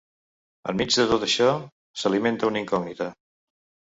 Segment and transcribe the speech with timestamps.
[0.71, 1.49] Enmig de tot això,
[2.03, 3.11] s’alimenta una incògnita.